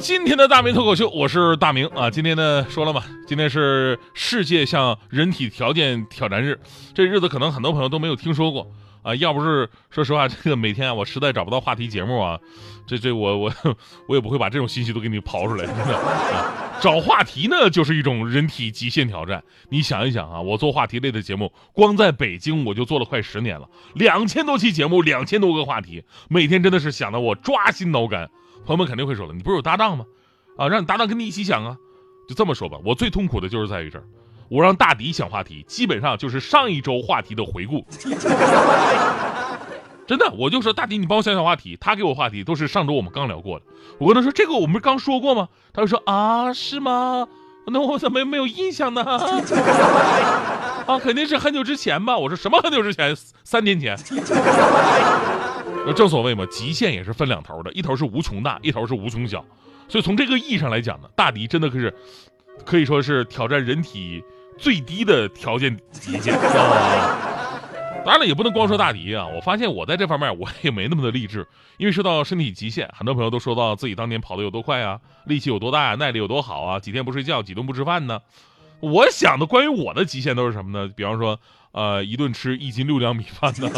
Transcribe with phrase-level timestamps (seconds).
[0.00, 2.08] 今天的大明脱口秀，我是大明啊。
[2.08, 6.58] 今天呢，说了嘛，今天是世界向人体条件挑战日，
[6.94, 8.70] 这日子可能很多朋友都没有听说过
[9.02, 9.12] 啊。
[9.16, 12.38] 要不是说实话，这个每天啊，我实在找不到话题节目啊，
[12.86, 13.52] 这这我我
[14.08, 16.78] 我也不会把这种信息都给你刨出来，真的啊。
[16.80, 19.42] 找话题呢，就是一种人体极限挑战。
[19.68, 28.30] 你想一想啊，我做话题类的节目，光在北京我就做了快十年了，两千多期节目，两千多个话题，每天真的是想得我抓心挠肝。
[28.66, 30.04] 朋友们肯定会说了，你不是有搭档吗？
[30.56, 31.76] 啊，让你搭档跟你一起想啊。
[32.28, 34.04] 就这么说吧，我最痛苦的就是在于这儿，
[34.50, 37.86] 我让大迪想话题，基本上就是上一周话题的回顾。
[40.06, 41.76] 真的，我就说大迪，你帮我想想话题。
[41.80, 43.64] 他给我话题都是上周我们刚聊过的。
[43.98, 45.48] 我跟他说这个我们刚说过吗？
[45.72, 47.28] 他就说啊，是吗？
[47.70, 49.02] 那我怎么没有印象呢？
[50.88, 52.16] 啊，肯定是很久之前吧。
[52.16, 53.14] 我说什么很久之前？
[53.44, 53.94] 三年前。
[55.92, 59.44] 正所谓嘛，极限也是分两头的，一头是无穷大，一头是无穷小。
[59.88, 61.94] 所以从这个意义上来讲呢，大迪真的可是
[62.64, 64.22] 可以说是挑战人体
[64.58, 67.34] 最低的条件极限啊。
[68.04, 69.26] 当然了，也不能光说大迪啊。
[69.26, 78.20] 我发现我在这方面我也没那么的励志，因为说到身体极限，很多朋友都说到自己当年跑得有多快啊，力气有多大啊，耐力有多好啊，几天不睡觉，几顿不吃饭呢。
[78.80, 80.90] 我想的关于我的极限都是什么呢？
[80.94, 81.38] 比方说，
[81.72, 83.68] 呃，一顿吃一斤六两米饭呢，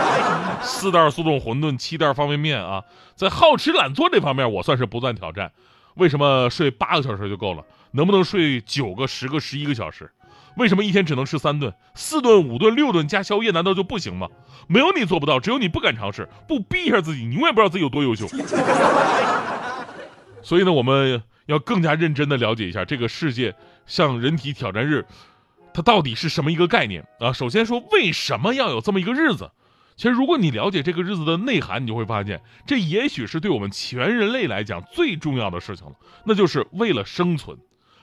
[0.62, 2.82] 四袋速冻馄饨，七袋方便面啊。
[3.14, 5.52] 在好吃懒做这方面，我算是不断挑战。
[5.94, 7.64] 为什么睡八个小时就够了？
[7.90, 10.10] 能不能睡九个、十个、十一个小时？
[10.56, 13.50] 为什么一天只能吃三顿、四顿、五顿、六顿加宵夜？
[13.50, 14.28] 难道就不行吗？
[14.66, 18.26] 没有你做不到，只有你不敢尝试，不逼一下自己，你永远不知道自己有多优秀。
[20.42, 23.54] 所以呢，我们要更加认真的了解一下这个世界
[23.86, 25.06] 向人体挑战日，
[25.72, 27.32] 它到底是什么一个概念啊？
[27.32, 29.50] 首先说为什么要有这么一个日子？
[29.96, 35.94] 其实如果你了解这个日子的内涵，你就会发现，这也许是对我们全人类来讲最重要的事情了，
[36.24, 37.56] 那就是为了生存。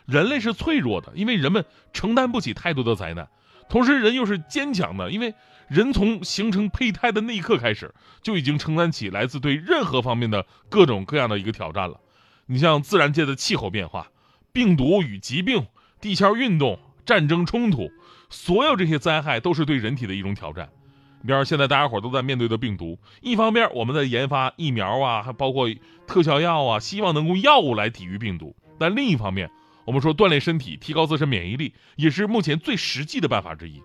[0.08, 1.64] 人类是脆弱的，因为人们
[1.94, 3.26] 承担不起太多的灾难；
[3.70, 5.36] 同时，人又是坚强的，因为
[5.68, 12.00] 人从形成胚胎的那一刻开始，就已经承担起来自对任何方面的各种各样的一个挑战了。
[12.48, 14.12] 你像自然界的气候变化、
[14.52, 15.66] 病毒与疾病、
[16.00, 17.90] 地壳运动、战争冲突，
[18.30, 20.70] 所有这些灾害都是对人体的一种挑战。
[21.26, 25.68] 比方现在大家伙都在面对的病毒，一方面我们在研发疫苗啊，还包括
[26.06, 29.50] 特效药啊，希望能用药物来抵御病毒；但另一方面，
[29.86, 33.82] 我们说锻炼身体、提高自身免疫力，也是目前最实际的办法之一。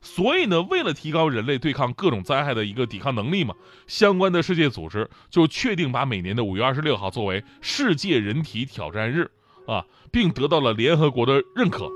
[0.00, 3.54] 所以呢，为了提高人类对抗各种灾害的一个抵抗能力嘛，
[3.86, 9.28] 相关的世界组织就确定把每年的五月二十六号作为世界人体挑战日
[9.66, 11.90] 啊，并得到了联合国的认可。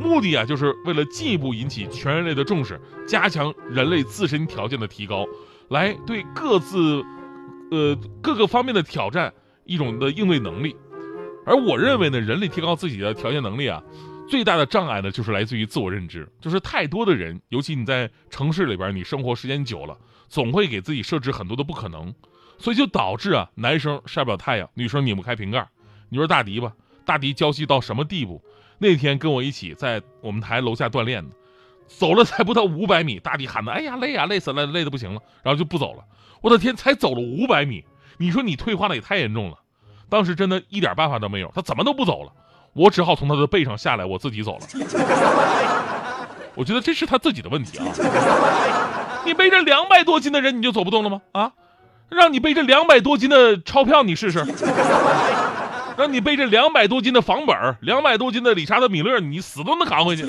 [0.00, 5.24] 目的啊，就是为了进一步引起全人类的重视，加强人类自身条件的提高，
[5.68, 7.04] 来对各自
[7.70, 9.32] 呃各个方面的挑战
[9.64, 10.74] 一种的应对能力。
[11.46, 13.82] 而我认为呢，人类提高自己的条件能力啊。
[14.26, 19.96] 最大的障碍呢，就是来自于自我认知，就是太多的人，尤其你在城市里边，你生活时间久了，
[20.28, 22.12] 总会给自己设置很多的不可能，
[22.58, 25.68] 所以就导致啊，男生晒不了太阳，女生拧不开瓶盖。
[26.08, 26.72] 你说大迪吧，
[27.04, 28.42] 大迪娇气到什么地步？
[28.78, 31.30] 那天跟我一起在我们台楼下锻炼呢，
[31.86, 36.04] 走了才不到五百米，大迪喊的，哎呀累呀，累死了，累的不行了，然后就不走了。
[36.40, 37.84] 我的天，才走了五百米，
[38.18, 39.58] 你说你退化的也太严重了。
[40.08, 42.32] 当时真的一点办法都没有，他怎么都不走了。
[42.74, 44.66] 我只好从他的背上下来，我自己走了。
[46.56, 47.86] 我觉得这是他自己的问题啊！
[49.24, 51.20] 你背着两百多斤的人，你就走不动了吗？
[51.32, 51.52] 啊，
[52.08, 54.40] 让你背着两百多斤的钞票，你试试；
[55.96, 60.24] 让你背着两百多斤的房本两百多斤的理查德米勒，你死都能扛回去。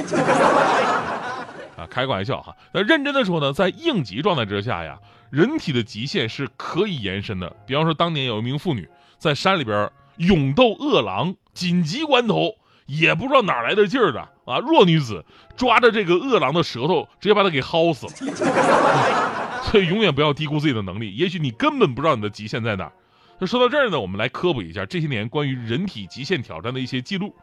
[1.77, 2.55] 啊，开个玩笑哈。
[2.71, 4.97] 那认真的说呢，在应急状态之下呀，
[5.29, 7.55] 人体的极限是可以延伸的。
[7.65, 8.87] 比方说，当年有一名妇女
[9.17, 9.89] 在山里边。
[10.17, 12.53] 勇斗饿狼，紧急关头
[12.85, 14.59] 也不知道哪来的劲儿的啊！
[14.59, 15.25] 弱女子
[15.57, 19.61] 抓着这个饿狼的舌头，直接把它给薅死了。
[19.65, 22.93] 所以永远不要低估自己的能力，也许你根本不知道你的极限在哪儿。
[23.39, 27.33] 那说到这儿呢，我们来科普一下这些年关于人体极限挑战的一些记录，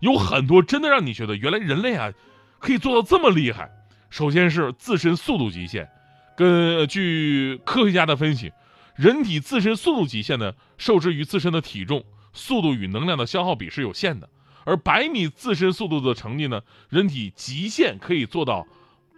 [0.00, 2.12] 有很多真的让你觉得原来人类啊
[2.58, 3.70] 可以做到这么厉害。
[4.10, 5.88] 首先是自身速度极限，
[6.36, 8.52] 根据科学家的分析。
[8.94, 14.28] 人体自身速度极限呢，受制于自身的体重、速度与能量的消耗比是有限的。
[14.64, 18.66] 而百米自身速度的成绩呢，人体极限可以做到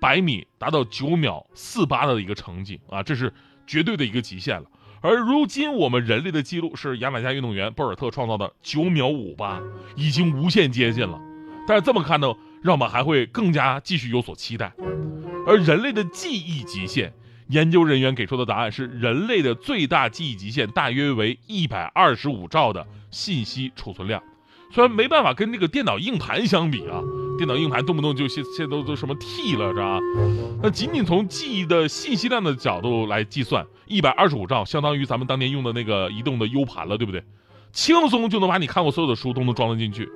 [0.01, 3.33] 百米达到九秒四八的一个成绩啊，这是
[3.67, 4.69] 绝对的一个极限了。
[5.03, 9.61] 而如今我们人类的记录是牙买加运动员博尔特创造的九秒五八，
[9.97, 11.21] 已经无限接近了。
[11.69, 14.73] 但是这么看呢，让我们还会更加继续有所期待。
[15.47, 17.13] 而人类的记忆极限，
[17.49, 24.23] 研究人员给出的答案是人类的最大记忆极限大约为一百二十五兆的信息储存量。
[24.73, 27.01] 虽然没办法跟这个电脑硬盘相比啊，
[27.39, 30.01] 电脑硬盘动不动就现现在都都什么 T 了，是吧？
[30.63, 37.23] 那仅仅从记忆的信息量的角度来计算，一百二十五兆相当于咱们当年用的那个移动的 U 盘了，对不对？
[37.73, 40.09] 轻松就能把你看过所有的书都能装得进去，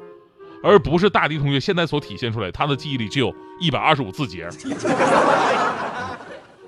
[0.62, 4.48] 而不是大迪同学现在所体现出来，他的记忆里只有一百二十五字节。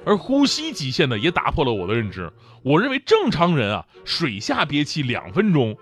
[0.05, 2.33] 而呼吸极限呢，也打破了我的认知。
[2.63, 5.77] 我认为正常人啊，水下憋气两分钟，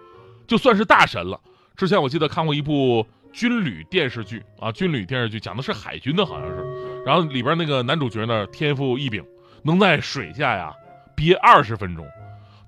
[0.46, 1.40] 就算是大神了。
[1.76, 7.02] 之前我记得看过一部军旅电视剧啊，军旅电视剧讲的是海军的，好像是。
[7.06, 9.24] 然后里边那个男主角呢，天赋异禀，
[9.62, 10.72] 能在水下呀
[11.14, 12.06] 憋二十分钟。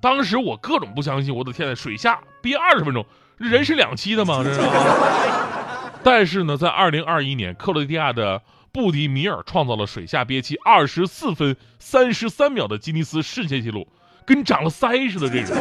[0.00, 3.04] 当时我各种不相信，我的天呐，水下憋二十分钟，
[3.36, 4.42] 人是两栖的吗？
[4.44, 4.60] 这是。
[6.02, 8.40] 但是呢，在二零二一年，克罗地亚的
[8.72, 13.88] 布迪米尔创造了水下憋气二十四分三十三秒的吉尼斯世界纪录，
[14.24, 15.56] 跟长了腮似的这种。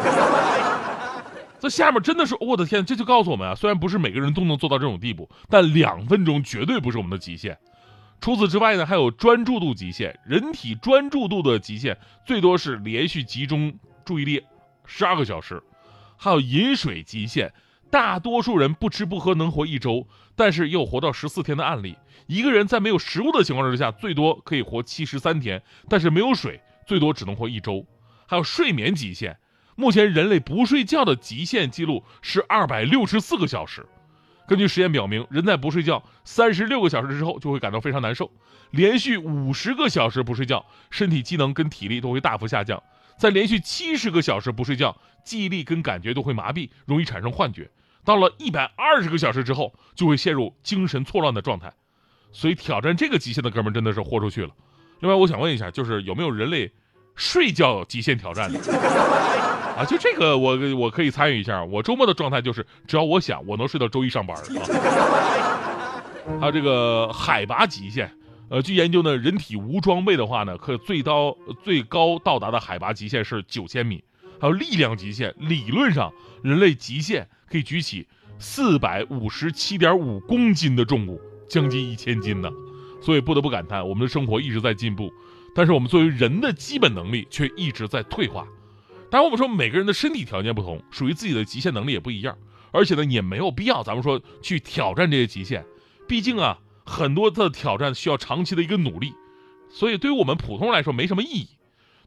[1.60, 7.58] 这下面真的是我的天，这就告诉我们啊，虽然不是每个人都能做到这种地步，但两分钟绝对不是我们的极限。
[8.22, 13.74] 除此之外呢，还有专注度极限，人体专注度的极限最多是连续集中
[14.06, 14.42] 注意力
[14.86, 15.62] 十二个小时。
[16.16, 17.52] 还有饮水极限，
[17.90, 21.98] 大多数人不吃不喝能活一周，但是也有活到十四天的案例。
[22.28, 27.86] 一个人在没有食物的情况之下，最多可以活七十三天，但是没有水，最多只能活一周。
[28.28, 29.38] 还有睡眠极限。
[29.76, 33.86] 目前人类不睡觉的极限记录是二百六十四个小时。
[34.46, 38.30] 根据实验表明，人在不睡觉三十六个小时之后就会感到非常难受，
[38.72, 42.82] 连续五十个小时不睡觉，身体机能跟体力都会大幅下降。
[43.18, 47.70] 在连续七十个小时不睡觉，记忆力跟感觉都会麻痹，容易产生幻觉。
[48.06, 51.74] 到了一百二十个小时之后，就会陷入精神错乱的状态。
[52.32, 54.50] 所以挑战这个极限的哥们真的是豁出去了。
[55.00, 56.72] 另外，我想问一下，就是有没有人类
[57.16, 58.60] 睡觉极限挑战的？
[59.78, 61.64] 啊，就这个我我可以参与一下。
[61.64, 64.44] 我周末的状态就是，只要我想，我能睡到周一上班啊。
[66.40, 68.12] 还 有这个海拔极限，
[68.50, 74.04] 呃，据研究呢，人体无装备的话呢，可最高最高到达的海拔极限是九千米。
[74.42, 76.14] 还有力量极限，理论上
[76.44, 78.08] 人类极限可以举起
[78.38, 81.20] 四百五十七点五公斤的重物，
[81.50, 82.50] 将近一千斤呢。
[83.02, 85.12] 所以不得不感叹，我们的生活一直在进步，
[85.56, 88.46] 但是我们作为人的基本能力却一直在退化。
[89.10, 92.38] 当然，我们说每个人的身体条件不同，属于自己的极限能力也不一样，
[92.72, 95.66] 而且呢，也没有必要咱们说去挑战这些极限。
[96.08, 99.14] 毕竟啊，很多的挑战需要长期的一个努力，
[99.70, 101.48] 所以对于我们普通人来说没什么意义。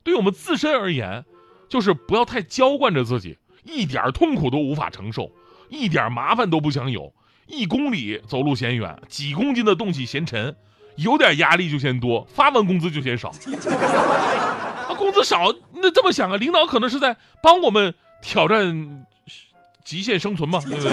[0.04, 1.24] 对于我们自身而言，
[1.68, 5.30] 就是不要太娇惯着自己，一点痛苦都无法承受，
[5.68, 7.12] 一点麻烦都不想有。
[7.46, 10.54] 一公里走路嫌远，几公斤的东西嫌沉，
[10.96, 13.30] 有点压力就嫌多，发完工资就嫌少。
[14.88, 16.36] 啊工资少，那这么想啊？
[16.36, 19.06] 领导可能是在帮我们挑战
[19.84, 20.60] 极限生存吗？
[20.66, 20.92] 对不对？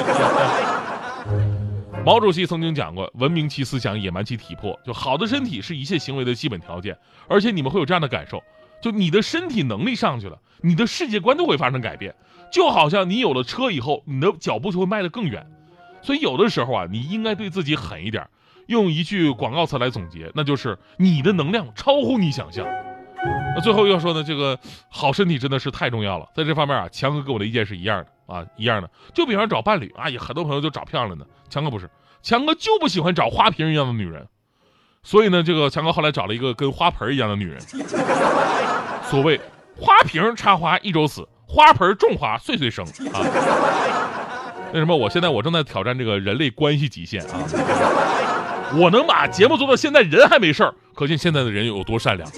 [2.05, 6.97] 毛主席曾经讲过：“文明其思想，野蛮其体魄。”就好的身体是一切行为的基本条件。
[7.27, 8.41] 而且你们会有这样的感受：
[8.81, 12.15] 就你的身体能力上去了，你的世界观都会发生改变。
[12.51, 15.45] 就好像你有了车以后，你的脚步就会迈得更远。
[16.01, 18.27] 所以有的时候啊，你应该对自己狠一点。
[18.67, 22.65] 用一句广告词来总结，那就是：你的能量超乎你想象。
[23.55, 24.57] 那最后要说呢，这个
[24.89, 26.29] 好身体真的是太重要了。
[26.35, 28.89] 在这方面啊，强哥跟我的意见是一样的啊，一样的。
[29.13, 31.89] 就比方找伴侣，啊，也很多朋友就找漂亮的，强哥不是，
[32.21, 34.27] 强哥就不喜欢找花瓶一样的女人。
[35.09, 37.59] 所以呢，这个强哥后来找了一个跟花盆一样的女人。
[39.09, 39.41] 所谓
[39.75, 43.25] 花瓶插花一周死，花盆种花岁岁生啊。
[44.71, 44.95] 为什么？
[44.95, 47.41] 我现在我正在挑战这个人类关系极限啊。
[48.77, 52.29] 我能把节目做到现在，人还没事儿，可见现在的人有多善良。